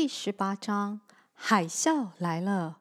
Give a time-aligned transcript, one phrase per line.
[0.00, 1.02] 第十八章，
[1.34, 2.78] 海啸来了。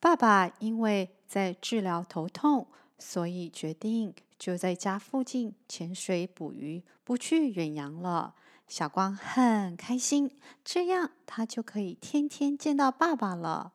[0.00, 2.66] 爸爸因为在治疗头痛，
[2.98, 8.34] 所以决定就在家附近潜水捕鱼，不去远洋了。
[8.66, 10.34] 小光很开心，
[10.64, 13.74] 这样他就可以天天见到爸爸了。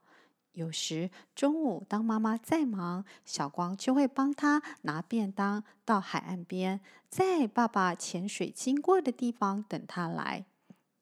[0.54, 10.48] 有时中午当妈妈在忙，小光就会帮他拿便当到海岸边，在爸爸潜水经过的地方等他来。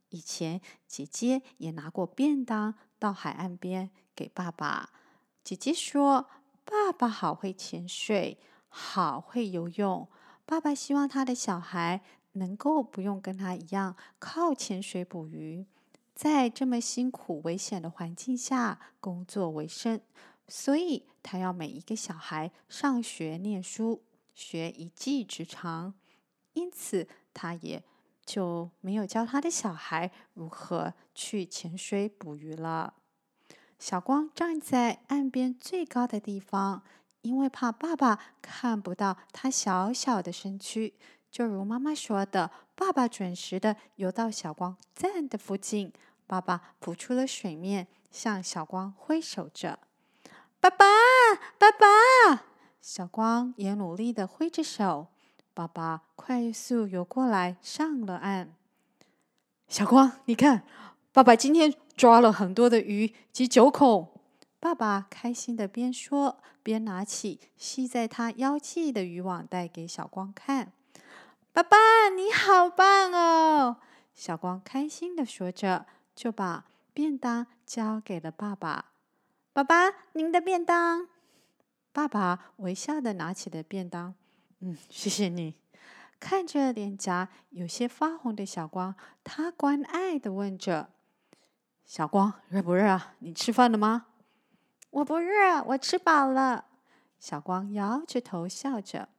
[0.09, 4.91] 以前姐姐也拿过便当到海岸边给爸爸。
[5.43, 6.27] 姐姐说
[6.65, 10.07] ：“爸爸好会潜水，好会游泳。
[10.45, 12.01] 爸爸希望他的小孩
[12.33, 15.65] 能够不用跟他一样靠潜水捕鱼。”
[16.15, 19.99] 在这么辛苦、危险的环境下工作为生，
[20.47, 24.01] 所以他要每一个小孩上学念书，
[24.33, 25.93] 学一技之长。
[26.53, 27.83] 因此，他也
[28.25, 32.93] 就没有教他的小孩如何去潜水捕鱼了。
[33.77, 36.83] 小光站在岸边最高的地方，
[37.21, 40.95] 因为怕爸爸看不到他小小的身躯。
[41.29, 45.91] 就如妈妈说的，爸爸准时的游到小光站的附近。
[46.25, 49.79] 爸爸浮出了水面，向小光挥手着
[50.59, 50.85] ：“爸爸，
[51.59, 52.45] 爸爸！”
[52.81, 55.07] 小光也努力的挥着手。
[55.55, 58.53] 爸爸快速游过来，上了岸。
[59.69, 60.63] 小光，你看，
[61.13, 64.11] 爸爸今天抓了很多的鱼及九孔。
[64.59, 70.73] 爸爸开心的边说边拿起系在他腰际的渔网带给小光看。
[71.53, 71.77] 爸爸，
[72.09, 73.77] 你好棒哦！
[74.13, 78.91] 小光开心地说着，就把便当交给了爸爸。
[79.53, 81.07] 爸爸，您的便当。
[81.93, 84.15] 爸爸微笑地拿起了便当。
[84.67, 85.53] 嗯，谢谢你。
[86.19, 90.89] 看着脸颊有些发红的小光，他关爱地问着
[91.85, 93.13] ：“小光，热不热啊？
[93.19, 94.07] 你吃饭了吗
[94.89, 96.65] ？”“我不热，我吃饱了。”
[97.19, 99.09] 小光摇着头笑着。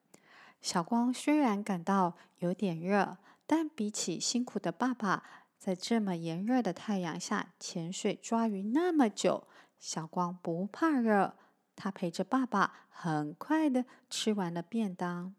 [0.61, 5.23] 小光虽然感到有点热，但比起辛苦的爸爸，
[5.57, 9.47] 在这么炎热的太阳下潜水抓鱼那么久，
[9.79, 11.37] 小光不怕热。
[11.77, 15.35] 他陪着爸爸，很快的吃完了便当。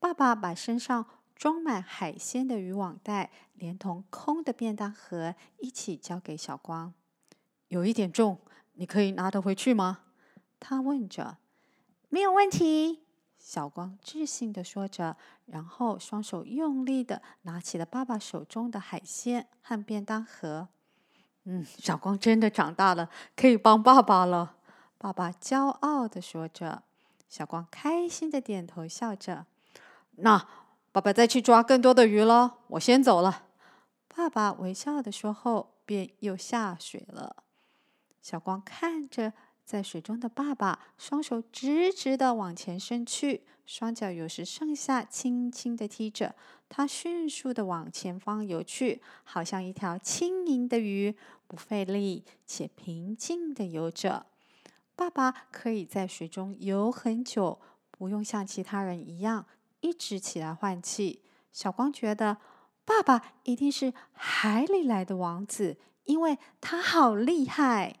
[0.00, 6.92] 爸爸把身上装满海鲜的渔网袋，连同空的便当盒一起交给小光。
[7.68, 8.38] 有一点重，
[8.74, 10.00] 你可以拿得回去吗？
[10.58, 11.38] 他问着。
[12.08, 13.04] 没有问题。
[13.38, 15.16] 小光自信的说着，
[15.46, 20.68] 然后双手用力的拿起了爸爸手中的海鲜和便当盒。
[21.44, 24.56] 嗯，小光真的长大了，可以帮爸爸了。
[24.98, 26.82] 爸爸骄傲的说着。
[27.28, 29.46] 小光开心的点头笑着。
[30.16, 30.48] 那
[30.92, 33.46] 爸爸再去抓更多的鱼喽，我先走了。
[34.08, 37.36] 爸爸微笑的说后，便又下水了。
[38.22, 39.32] 小光看着。
[39.68, 46.34] 在水中的爸爸，双手直直的往前伸去，双脚有时上下轻轻的踢着。
[46.70, 51.14] 他迅速的往前方游去，好像一条轻盈的鱼，
[51.46, 54.24] 不费力且平静的游着。
[54.98, 57.60] 爸爸可以在水中游很久，
[57.92, 59.46] 不用像其他人一样
[59.78, 61.22] 一直起来换气。
[61.52, 62.38] 小光觉得，
[62.84, 68.00] 爸爸一定是海里来的王子，因为他好厉害。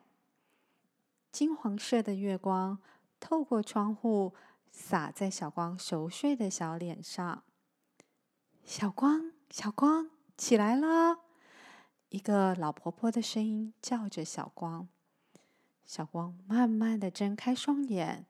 [1.30, 2.80] 金黄色的月光
[3.20, 4.34] 透过窗户
[4.72, 7.44] 洒在小光熟睡的小脸上。
[8.64, 11.20] 小光，小光，起来了！
[12.08, 14.88] 一个老婆婆的声音叫着小光。
[15.88, 18.26] 小光慢慢的睁开双眼，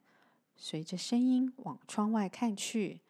[0.57, 3.01] 随着声音往窗外看去。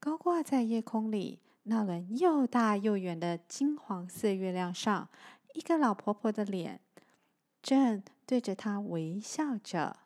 [0.00, 5.08] 高挂在夜空里那轮又大又圆的金黄色月亮上，
[5.54, 6.80] 一个老婆婆的脸
[7.62, 8.02] 正。
[8.24, 9.98] 对着他微笑着，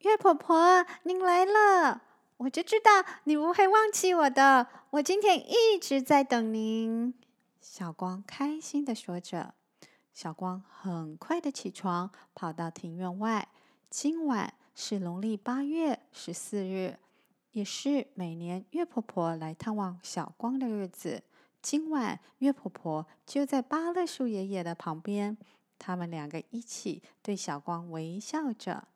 [0.00, 2.02] 月婆婆，您来了！
[2.36, 2.90] 我就知道
[3.24, 7.14] 你不会忘记我的，我今天一直在等您。
[7.58, 9.54] 小光开心的说着。
[10.18, 13.46] 小光很快的起床，跑到庭院外。
[13.88, 16.98] 今晚是农历八月十四日，
[17.52, 21.22] 也是每年月婆婆来探望小光的日子。
[21.62, 25.38] 今晚月婆婆就在芭乐树爷爷的旁边。
[25.78, 28.88] 他们两个一起对小光微笑着。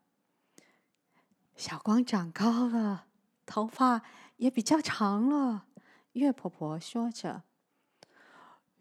[1.55, 3.07] 小光长高了，
[3.47, 4.03] 头发
[4.39, 5.67] 也比较长了。
[6.15, 7.45] 月婆婆说着：“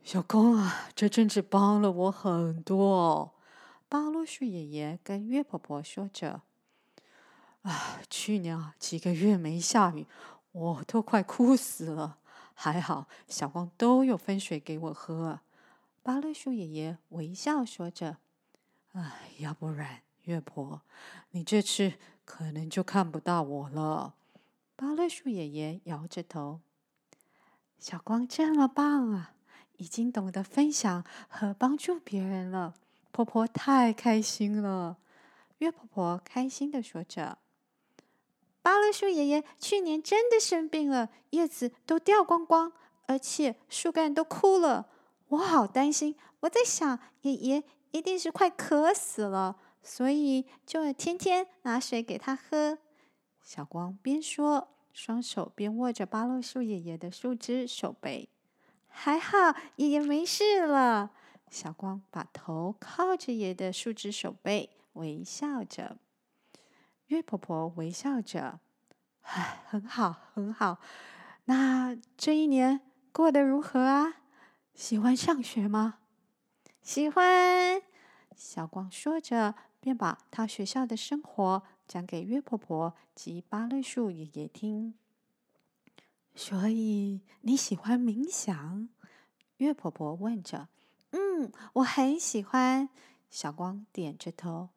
[0.03, 3.31] 小光啊，这真是帮了我很多哦。”
[3.87, 6.41] 芭乐树爷爷跟月婆婆说着
[7.63, 10.07] ：“啊，去年啊几个月没下雨，
[10.51, 12.17] 我都快枯死了。
[12.53, 15.41] 还好小光都有分水给我喝。”
[16.03, 18.17] 芭乐树爷爷微笑说着
[18.93, 20.81] ：“哎，要不然，月婆，
[21.31, 21.93] 你这次
[22.25, 24.15] 可能就看不到我了。”
[24.75, 26.61] 芭乐树爷爷摇着头
[27.77, 29.33] ：“小光这么棒啊，
[29.81, 32.75] 已经懂得分享和帮助别人了，
[33.11, 34.97] 婆婆太开心了。”
[35.57, 37.39] 月婆婆开心的说着
[38.61, 42.71] ：“芭乐树爷爷去年真的生病了，叶子都掉光光，
[43.07, 44.87] 而且树干都枯了。”
[45.29, 52.77] 我好担心，我在想，爷爷一定是快渴死了，所以就天天拿水给他喝。
[53.41, 58.29] 小光边说，双手边握着芭乐树爷爷的树枝手背。
[58.91, 61.11] 还好，爷爷没事了。
[61.49, 65.97] 小光把头靠着爷爷的树枝手背，微笑着。
[67.07, 68.59] 月婆婆微笑着，
[69.21, 70.79] 唉，很好，很好。
[71.45, 72.79] 那这一年
[73.11, 74.21] 过得如何啊？
[74.73, 75.99] 喜欢上学吗？
[76.81, 77.81] 喜欢。
[78.35, 84.93] 小光说着，便把他学校的生活讲给月婆婆及芭乐树爷爷听。
[86.33, 88.89] 所以你喜欢冥想？
[89.57, 90.69] 月婆婆问着。
[91.11, 92.89] 嗯，我很喜欢。
[93.29, 94.69] 小光点着头。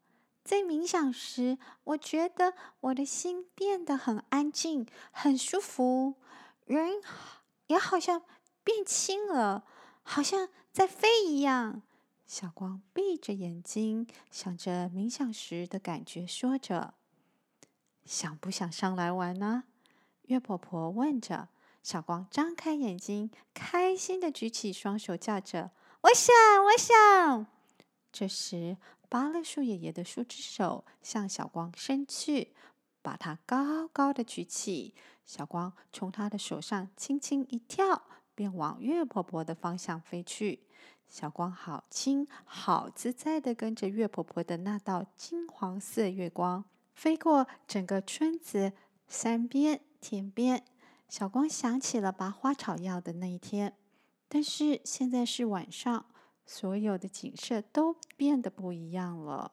[0.44, 6.16] 在冥想时，我觉得我的心变得很安静，很舒服，
[6.66, 7.00] 人
[7.68, 8.22] 也好像
[8.62, 9.64] 变轻了。
[10.02, 11.80] 好像在飞一样，
[12.26, 16.94] 小光闭着眼睛，想着冥想时的感觉，说着
[18.04, 19.64] ：“想不想上来玩呢？”
[20.26, 21.48] 月婆婆问着。
[21.82, 25.70] 小光张开眼睛，开心的举起双手，叫着
[26.02, 26.34] ：“我想，
[26.64, 27.46] 我想！”
[28.10, 28.76] 这时，
[29.08, 32.54] 芭乐树爷爷的树枝手向小光伸去，
[33.02, 34.94] 把它高高的举起。
[35.24, 38.02] 小光从他的手上轻轻一跳。
[38.36, 40.66] 便往月婆婆的方向飞去，
[41.08, 48.72] 小光好轻好自在的跟着月婆婆的那道金黄色月光，飞过整个村子、
[49.06, 50.62] 山边、田边。
[51.08, 53.74] 小光想起了拔花草药的那一天，
[54.28, 56.04] 但是现在是晚上，
[56.44, 59.52] 所有的景色都变得不一样了。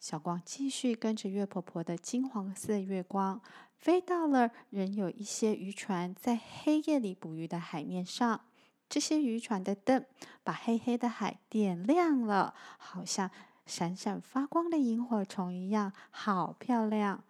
[0.00, 3.42] 小光继续跟着月婆婆的金黄色月光。
[3.76, 8.40] 飞到了仍有一些渔船在黑夜里捕鱼的海面上，
[8.88, 10.06] 这些渔船的灯
[10.42, 13.30] 把黑黑的海点亮了，好像
[13.66, 17.22] 闪闪发光的萤火虫一样，好漂亮。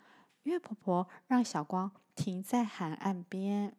[0.44, 3.76] 月婆婆让小光停在海岸边。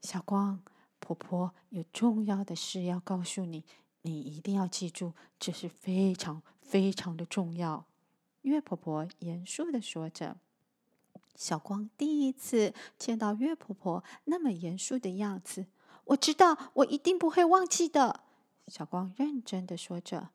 [0.00, 0.62] 小光，
[1.00, 3.64] 婆婆有重要的事要告诉你，
[4.02, 7.84] 你一定要记住，这是非常非常的重要。
[8.42, 10.36] 月婆婆严肃地说着。
[11.34, 15.66] 小光第一次见到月婆婆那么严肃的样子，
[16.04, 18.20] 我知道，我一定不会忘记的。
[18.68, 20.30] 小光认真的说着：“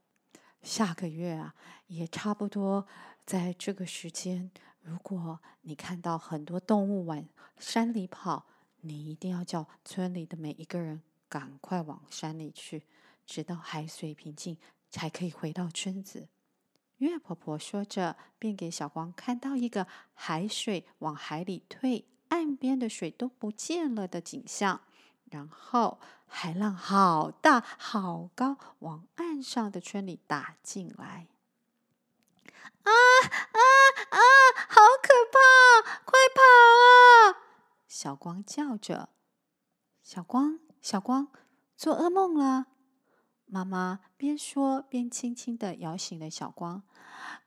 [0.61, 1.55] 下个月啊，
[1.87, 2.85] 也差不多
[3.25, 4.51] 在这个时间，
[4.81, 7.23] 如果你看到很多动物往
[7.57, 8.45] 山里跑，
[8.81, 12.83] 你一定要叫村里的每一个人赶快往山里去，
[13.25, 14.57] 直到海水平静，
[14.89, 16.27] 才可以回到村子。”
[16.97, 24.81] 月婆婆说着，便给小光看到一个海水往海里退，岸边的水都不见了的景象。
[25.25, 31.27] 然后海浪好大好高，往岸上的村里打进来。
[32.83, 33.70] 啊啊
[34.11, 34.17] 啊！
[34.69, 35.99] 好可怕！
[36.05, 36.41] 快跑
[36.85, 37.41] 啊！
[37.87, 39.09] 小光叫着。
[40.03, 41.27] 小光，小光，
[41.75, 42.67] 做噩梦了。
[43.45, 46.83] 妈妈边说边轻轻地摇醒了小光。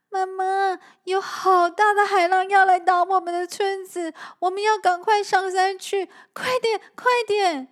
[0.09, 6.05] 妈妈，有好大的海浪要来打我们的村子，我们要赶快上山去！
[6.33, 7.67] 快点，快点！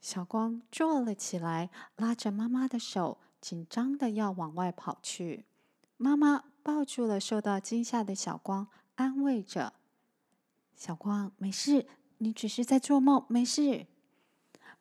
[0.00, 5.46] 小光坐了起来，拉着妈妈的手，紧张的要往外跑去。
[6.02, 9.74] 妈妈抱住了受到惊吓的小光，安慰着
[10.74, 13.86] ：“小光，没事，你只是在做梦，没事。”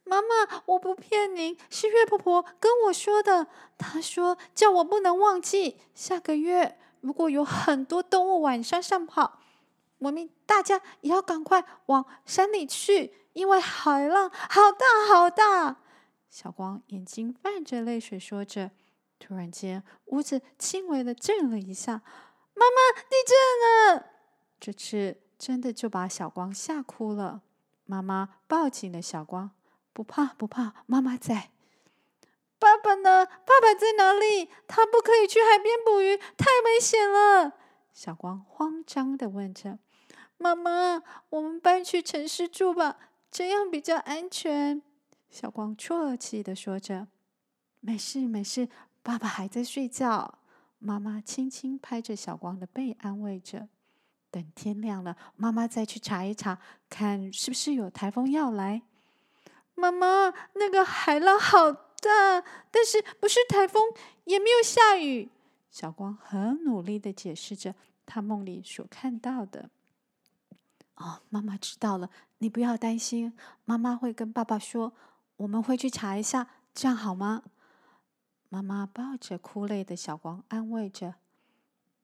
[0.05, 3.47] 妈妈，我不骗您，是月婆婆跟我说的。
[3.77, 9.39] 她说叫我不能忘记，下个月如果有很多动物往山上跑，
[9.97, 15.81] 我们大家也要赶快往山里去，因为海浪好大好大。
[16.29, 18.71] 小光眼睛泛着泪水说着，
[19.19, 22.01] 突然间屋子轻微的震了一下。
[22.55, 24.05] 妈妈，地震了！
[24.59, 27.41] 这次真的就把小光吓哭了。
[27.85, 29.51] 妈妈抱紧了小光。
[29.91, 31.51] 不怕不怕，妈妈在。
[32.57, 33.25] 爸爸呢？
[33.25, 34.49] 爸爸在哪里？
[34.67, 37.53] 他不可以去海边捕鱼，太危险了。
[37.91, 39.79] 小光慌张的问着
[40.37, 42.97] ：“妈妈，我们搬去城市住吧，
[43.29, 44.81] 这样比较安全。”
[45.29, 47.07] 小光啜泣的说着
[47.81, 48.69] ：“没事，没事，
[49.01, 50.39] 爸爸还在睡觉。
[50.77, 53.67] 妈妈轻轻拍着小光的背，安慰着。
[54.31, 58.83] 等天亮了，妈妈再去查一查，看是不是有台风要来。
[59.75, 63.81] 妈妈，那个海浪好大，但是不是台风，
[64.25, 65.29] 也没有下雨。
[65.71, 67.73] 小光很努力的解释着
[68.05, 69.69] 他梦里所看到的。
[70.95, 73.33] 哦，妈妈知道了，你不要担心，
[73.65, 74.93] 妈妈会跟爸爸说，
[75.37, 77.43] 我们会去查一下，这样好吗？
[78.49, 81.15] 妈妈抱着哭累的小光，安慰着：“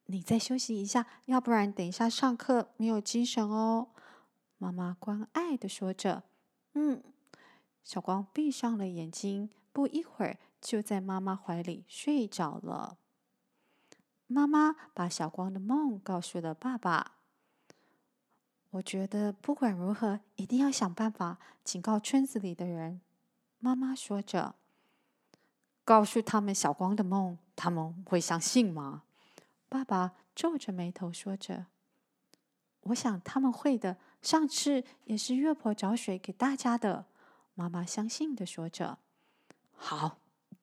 [0.05, 3.87] 你再休息一下，要不然等一下上课没有精神哦。”
[4.57, 6.23] 妈妈关爱的说着
[6.73, 7.03] ：“嗯。”
[7.83, 12.97] 小光闭上了眼睛，不一会儿就在妈妈怀里睡着了。
[14.25, 17.17] 妈妈把小光的梦告诉了爸爸。
[18.71, 23.01] 我觉得不管如何，一定要想办法警告村子里的人。
[23.59, 24.55] 妈妈说着，
[25.85, 29.03] 告诉他们小光的梦，他们会相信吗？
[29.69, 31.67] 爸爸皱着眉头说着
[32.81, 33.97] ：“我想他们会的。
[34.21, 37.05] 上次也是月婆找水给大家的。”
[37.53, 38.97] 妈妈相信地说着
[39.77, 40.17] ：“好，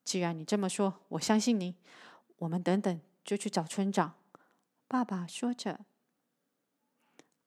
[0.04, 1.76] 既然你这么说，我相信你。
[2.38, 4.14] 我们等等就去找村长。”
[4.88, 5.86] 爸爸说着。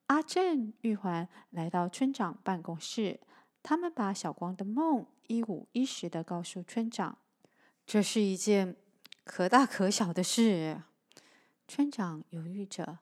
[0.07, 3.19] 阿正、玉环来到村长办公室，
[3.61, 7.17] 他们把小光的梦一五一十的告诉村长。
[7.85, 8.75] 这是一件
[9.23, 10.81] 可大可小的事。
[11.67, 12.99] 村长犹豫着：“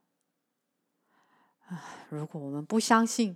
[1.67, 3.35] 啊，如果我们不相信，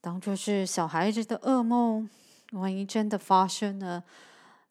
[0.00, 2.08] 当作是小孩子的噩梦。”
[2.52, 4.04] 万一真的发生了，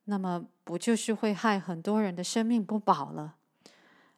[0.05, 3.35] 那么不就是会害很多人的生命不保了？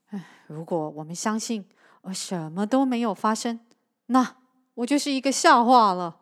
[0.10, 1.68] 唉，如果我们相信
[2.02, 3.60] 而什么都没有发生，
[4.06, 4.38] 那
[4.76, 6.20] 我就是一个笑话了。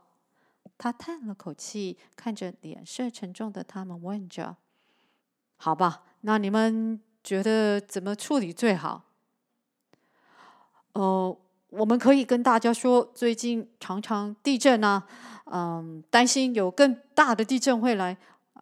[0.78, 4.56] 他叹了口气，看着脸色沉重的他们，问着
[5.66, 9.02] ：“好吧，那你们觉得怎么处理最好？”
[10.94, 11.36] 呃。
[11.70, 15.04] 我们可以跟大家说，最近常常地震啊，
[15.46, 18.16] 嗯，担心有更大的地震会来。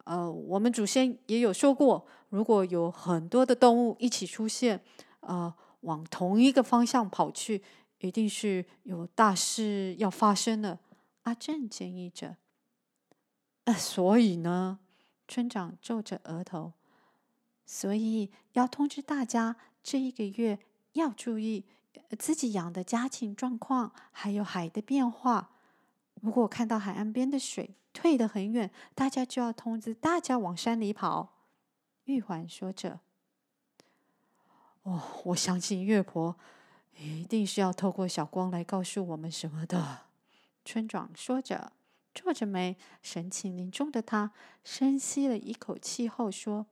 [0.04, 4.80] 呃，我们祖先也有说过，如果有很多的动物一起出现，
[5.20, 7.62] 呃，往同一个方向跑去，
[8.00, 10.80] 一定是有大事要发生了。
[11.22, 12.34] 阿正建议着。
[13.66, 14.80] 呃， 所以呢，
[15.28, 16.72] 村长皱着额头，
[17.64, 20.58] 所以要通知大家，这一个月
[20.92, 21.64] 要注意。
[22.18, 25.50] 自己养的家禽状况，还有海的变化。
[26.20, 31.32] 如果看到海岸边的水退得很远，大家就要通知大家往山里跑。
[32.04, 33.00] 玉环说着
[34.84, 36.36] ：“哦，我相信月婆
[36.98, 40.02] 一定是要透过小光来告诉我们什么的。”
[40.64, 41.72] 村长说着，
[42.12, 44.30] 皱着眉，神情凝重的他
[44.62, 46.66] 深吸了一口气后说：“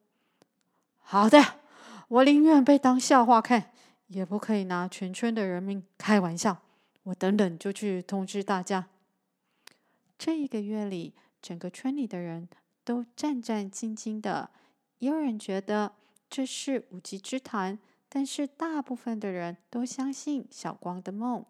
[1.03, 1.61] 好的，
[2.09, 3.71] 我宁愿被当笑话看。”
[4.09, 6.59] 也不可以拿全村的人民开玩笑。
[7.05, 8.87] 我等等就去通知大家。
[10.19, 12.47] 这一个月里，整个村里的人
[12.85, 14.51] 都战战兢兢的。
[14.99, 15.95] 也有人觉得
[16.29, 17.79] 这是无稽之谈，
[18.11, 21.47] 但是大部分的人都相信小光的梦。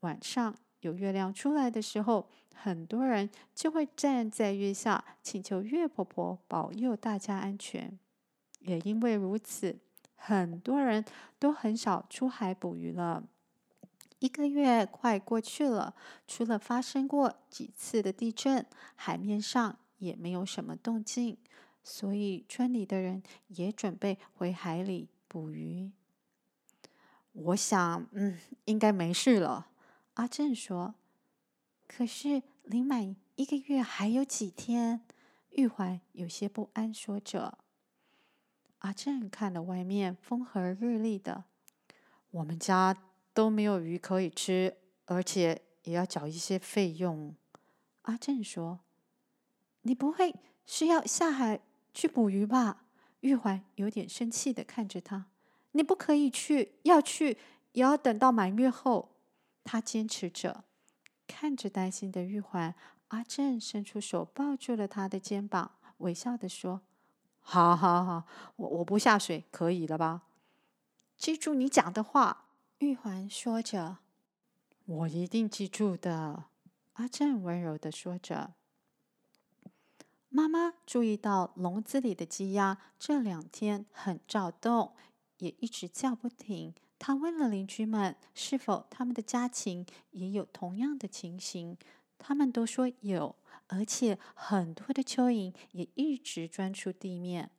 [0.00, 7.98] 晚上有月亮出来的时候，很多人就会站在月下，请求月婆婆保佑大家安全。
[8.62, 9.78] 也因为如此。
[10.16, 11.04] 很多人
[11.38, 13.24] 都很少出海捕鱼了。
[14.20, 15.94] 一个月快过去了，
[16.28, 18.64] 除了发生过几次的地震，
[18.94, 21.36] 海面上也没有什么动静，
[21.82, 25.90] 所以村里的人也准备回海里捕鱼。
[27.32, 29.68] 我想，嗯，应该没事了。
[30.14, 30.94] 阿正说。
[31.88, 35.02] 可是离满一个月还有几天？
[35.50, 37.58] 玉环有些不安，说着。
[38.82, 41.44] 阿正看了外面风和日丽的，
[42.32, 42.96] 我们家
[43.32, 47.34] 都没有鱼可以吃，而且也要缴一些费用。
[48.02, 48.80] 阿正说
[49.82, 50.34] ：“你不会
[50.66, 51.60] 是要下海
[51.94, 52.84] 去捕鱼吧？”
[53.20, 55.26] 玉环有点生气的看着他
[55.70, 57.38] ：“你不可以去，要去
[57.72, 59.10] 也要等到满月后。”
[59.62, 60.64] 他坚持着，
[61.28, 62.74] 看着担心的玉环，
[63.08, 66.80] 阿正伸出手抱住了他的肩膀，微笑的说。
[67.42, 68.24] 好好好，
[68.56, 70.22] 我我不下水，可以了吧？
[71.18, 72.46] 记住你讲的话。
[72.78, 73.98] 玉环说着
[74.86, 76.44] ：“我一定记住的。”
[76.94, 78.54] 阿正温柔的说着。
[80.28, 84.94] 妈妈注意到笼子里的鸡鸭这两天很躁动，
[85.38, 86.74] 也一直叫不停。
[86.98, 91.76] 她问了邻居们，是否他们的家禽也有同样的情形？
[92.18, 93.36] 他们都说有。
[93.72, 97.50] 而且很多的蚯蚓也一直钻出地面。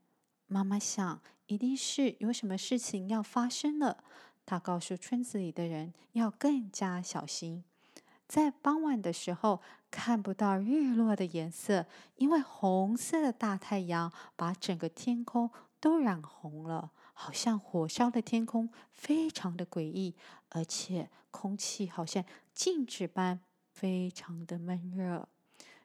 [0.46, 4.04] 妈妈想，一定是有什么事情要发生了。
[4.46, 7.64] 她告诉村子里的人要更加小心。
[8.28, 20.16] 在傍晚的时候，看不到日落的颜色，因为红色的大太阳把整个天空都染红了，好像火烧的天空，非常的诡异，
[20.50, 23.40] 而且空气好像静止般，
[23.72, 25.28] 非常的闷热。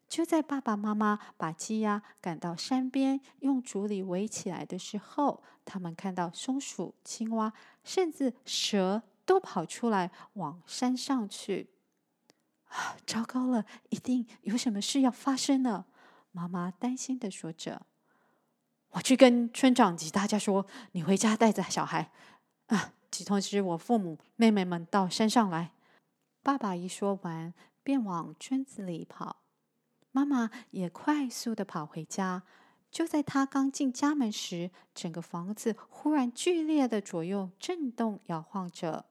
[0.08, 7.52] 就在爸爸妈妈把鸡鸭赶到山边，用竹篱围起来的时候，他们看到松鼠、青蛙，
[7.84, 11.68] 甚至蛇都跑出来往山上去。
[12.68, 15.86] 啊，糟糕了，一定有什么事要发生了！
[16.32, 17.82] 妈妈担心的说着。
[18.90, 22.10] 我去跟村长及大家说，你回家带着小孩，
[22.66, 25.72] 啊，及通知我父母、妹妹们到山上来。
[26.42, 29.36] 爸爸一说完，便往村子里跑。
[30.18, 32.42] 妈妈也快速的跑回家。
[32.90, 39.04] 就在她刚进家门时，整个房子忽然剧烈的左右震动、摇晃着。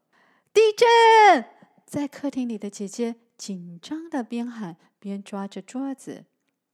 [0.52, 1.46] 地震！
[1.86, 6.26] 在客厅里的姐姐紧张的边喊边抓着桌子。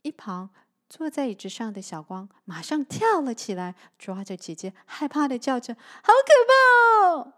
[0.01, 0.49] 一旁
[0.89, 7.33] 坐在椅子上的小光马上跳了起来，抓着姐姐，害怕的叫着：“好可怕！”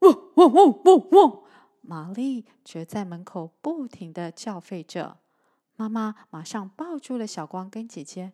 [0.00, 1.42] 汪汪汪汪汪！
[1.82, 5.18] 玛丽则在门口不停的叫吠着。
[5.76, 8.32] 妈妈马上抱住了小光跟姐姐，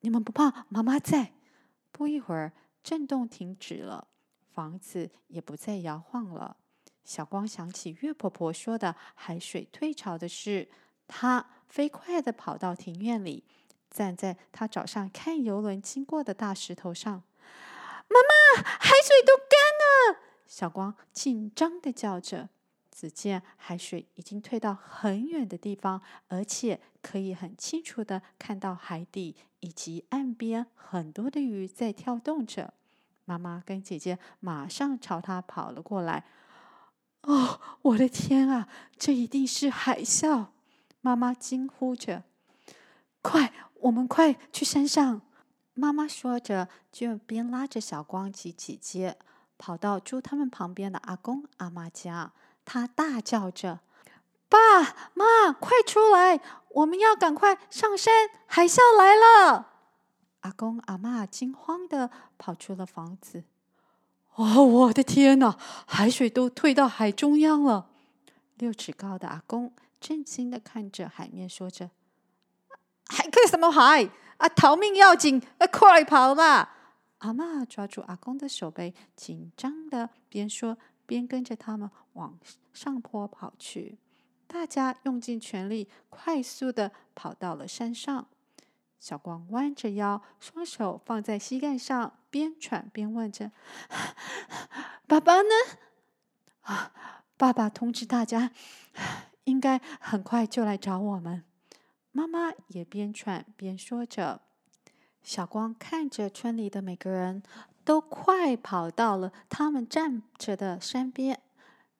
[0.00, 0.66] 你们不怕？
[0.68, 1.32] 妈妈在。
[1.90, 4.06] 不一会儿，震动停止了，
[4.54, 6.56] 房子也不再摇晃了。
[7.04, 10.68] 小光想起月婆婆说的海水退潮的事，
[11.08, 13.44] 他飞快地跑到庭院里，
[13.90, 17.12] 站在他早上看游轮经过的大石头上。
[17.12, 20.20] 妈妈，海水都干了！
[20.46, 22.48] 小光紧张地叫着。
[23.00, 32.74] 只见海水已经退到很远的地方，而且可以很清楚的看到海底以及岸边很多的鱼在跳动着。
[33.24, 36.26] 妈妈跟姐姐马上朝他跑了过来。
[37.22, 40.48] 哦，我的天啊，这一定是海啸！
[41.00, 42.24] 妈妈惊呼着。
[43.22, 45.22] 快，我们快去山上！
[45.72, 49.16] 妈妈说着，就边拉着小光及姐姐
[49.56, 52.34] 跑到住他们旁边的阿公阿妈家。
[52.72, 53.80] 他大叫着
[54.48, 54.58] ：“爸
[55.14, 56.40] 妈，快出来！
[56.68, 59.72] 我们要赶快上山，海啸来了！”
[60.42, 63.42] 阿公阿嬷惊慌的跑出了房子。
[64.36, 65.58] “哦，我的天哪！
[65.84, 67.88] 海水都退到海中央了。”
[68.54, 71.90] 六尺高的阿公震惊的看着海面，说着
[73.10, 74.08] ：“海看什么海？
[74.36, 75.42] 啊，逃命要紧！
[75.72, 76.76] 快跑吧！”
[77.18, 82.38] 阿嬷抓住阿公的手背，紧张的边说边跟着他们往
[82.74, 83.96] 上坡跑去，
[84.46, 88.26] 大家用尽全力，快速的跑到了山上。
[88.98, 93.50] 小光弯着腰，双手放在膝盖上，边喘边问着
[95.08, 95.48] ：“爸爸呢？”
[96.60, 96.92] 啊，
[97.38, 98.52] 爸爸通知大家，
[99.44, 101.42] 应该很快就来找我们。
[102.12, 104.42] 妈妈也边喘边说着。
[105.22, 107.42] 小光看着村里的每个人
[107.84, 111.40] 都快跑到了他们站着的山边。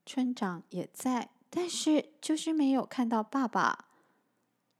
[0.04, 3.86] 村长也在，但是就是没有看到爸爸。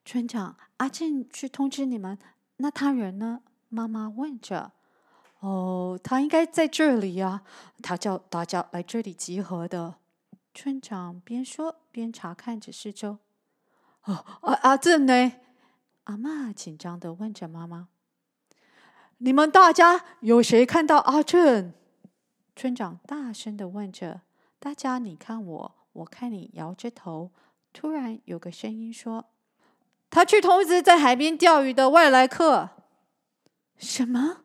[0.05, 2.19] 村长，阿正去通知你们，
[2.57, 3.43] 那他人呢？
[3.69, 4.73] 妈妈问着。
[5.39, 7.43] 哦，他应该在这里呀，
[7.83, 9.95] 他叫大家来这里集合的。
[10.53, 13.19] 村长边说边查看着四周。
[14.05, 15.33] 哦，阿阿正呢？
[16.05, 17.89] 阿嬷紧张的问着妈妈。
[19.19, 21.73] 你们大家有谁看到阿正？
[22.57, 24.23] 村长大声的问着。
[24.61, 27.33] 大家，你看我，我看你，摇着头。
[27.73, 29.25] 突然有个声音说
[30.11, 32.69] ：“他去通知在海边钓鱼的外来客。”
[33.79, 34.45] 什么？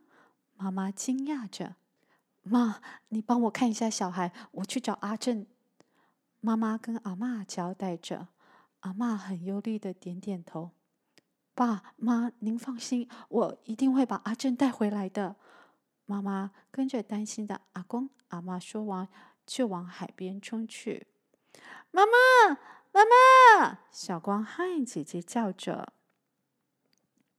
[0.55, 1.75] 妈妈惊讶着。
[2.43, 5.45] 妈，你帮我看一下小孩，我去找阿正。
[6.39, 8.29] 妈妈跟阿嬷交代着。
[8.79, 10.71] 阿嬷很忧虑的点点头。
[11.53, 15.35] 爸妈，您放心，我一定会把阿正带回来的。
[16.05, 19.09] 妈妈跟着担心的阿公阿嬷说完。
[19.45, 21.07] 就往海边冲去，
[21.91, 22.57] 妈妈，
[22.91, 23.79] 妈妈！
[23.91, 25.93] 小光和姐姐叫着。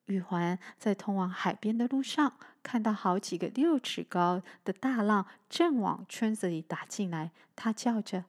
[0.06, 8.24] 玉环在通往海边的路上，看到好几个六尺高的大浪正往村子里打进来，她叫着：“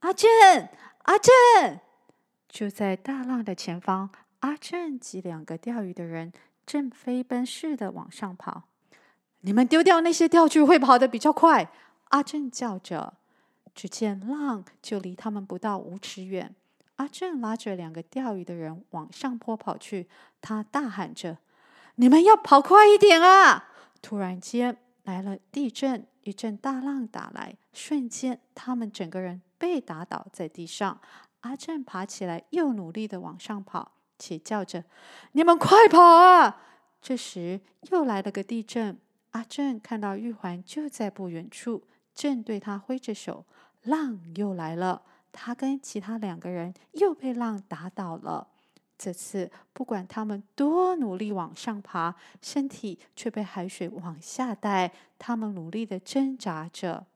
[0.00, 0.30] 阿正，
[1.02, 1.80] 阿正！”
[2.48, 6.32] 就在大浪的前方，阿正及两个钓鱼的人
[6.64, 8.62] 正飞奔似的往上跑。
[9.40, 11.70] 你们丢掉那些钓具，会跑得比较快。
[12.12, 13.14] 阿正叫着，
[13.74, 16.54] 只见浪就离他们不到五尺远。
[16.96, 20.06] 阿正拉着两个钓鱼的人往上坡跑去，
[20.42, 21.38] 他大喊着
[21.96, 23.70] ：“你们要跑快一点啊！”
[24.02, 31.00] 突然间来了地震，一阵大浪打来，瞬间他们整个人被打倒在地上。
[31.40, 34.84] 阿正爬起来，又努力的往上跑，且叫着
[35.32, 36.60] ：“你们快跑啊！”
[37.00, 38.98] 这时又来了个地震，
[39.30, 41.82] 阿正看到玉环就在不远处，
[42.14, 43.44] 正对他挥着手。
[43.84, 48.46] 浪又来了，他跟其他两个人又被浪打倒了。
[48.96, 54.92] 这次不管他们多努力往上爬，身体却被海水往下带。
[55.18, 57.06] 他们努力的挣扎着。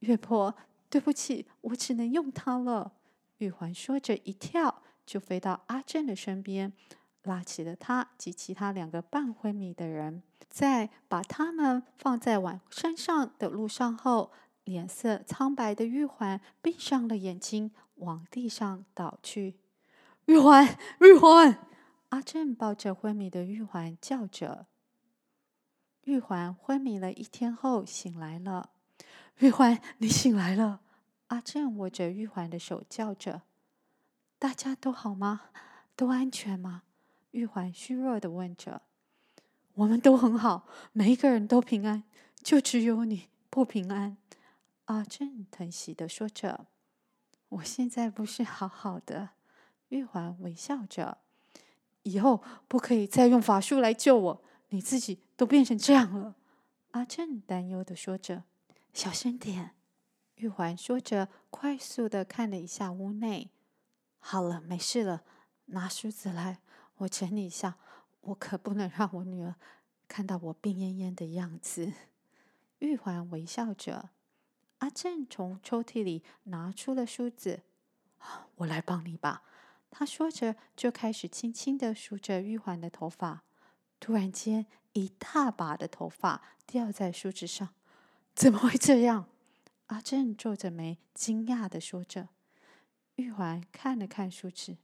[0.00, 0.52] 月婆，
[0.90, 2.90] 对不起，我只能用它了。
[3.38, 6.72] 玉环说着，一跳就飞到阿正的身边，
[7.24, 14.32] 拉起了他及其他两个半昏迷的人，在把他们放在往山上的路上后。
[14.64, 19.58] 脸色苍白的玉环闭上了眼睛，往地上倒去。
[20.24, 21.68] 玉环，玉环！
[22.08, 24.66] 阿正抱着昏迷的玉环叫着。
[26.04, 28.70] 玉环昏迷了一天后醒来了。
[29.40, 30.80] 玉环，你醒来了！
[31.26, 33.42] 阿正握着玉环的手叫着。
[34.38, 35.42] 大家都好吗？
[35.94, 36.84] 都安全吗？
[37.34, 38.82] 玉环虚弱的问着。
[39.74, 42.04] 我们都很好，每一个人都平安，
[42.42, 44.16] 就只有你不平安。
[44.84, 46.66] 阿正疼惜的说着
[47.50, 49.30] ：“我现在不是好好的。”
[49.90, 51.18] 玉环微笑着
[52.04, 56.36] ：“以后不可以再用法术来救我，你自己都变成这样了。”
[56.92, 58.44] 阿正担忧的说着
[58.94, 59.72] ：“小声点。”
[60.36, 63.50] 玉环说着，快速的看了一下屋内。
[64.20, 65.24] “好了，没事了，
[65.66, 66.60] 拿梳子来，
[66.98, 67.76] 我整理一下。
[68.20, 69.54] 我可不能让我女儿
[70.08, 71.92] 看到我病恹恹的样子。”
[72.80, 74.10] 玉环微笑着。
[74.78, 77.62] 阿正从抽屉里拿出了梳子
[78.56, 79.42] ，“我来帮你吧。”
[79.90, 83.44] 他说着，就开始轻轻的梳着玉环的头发。
[84.00, 87.74] 突然间，一大把的头发掉在梳子上
[88.34, 89.26] ，“怎么会这样？”
[89.86, 92.28] 阿正皱着眉，惊讶的说着。
[93.16, 94.76] 玉环看了看梳子，“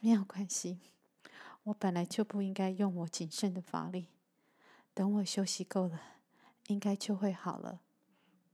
[0.00, 0.80] 没有关系，
[1.68, 4.08] 我本来就不应该用我仅剩的法力。
[4.94, 6.00] 等我休息够了，
[6.66, 7.80] 应该就会好了。”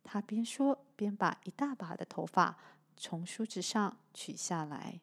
[0.05, 2.59] 他边说边把一大把的头发
[2.96, 5.00] 从梳子上取下来。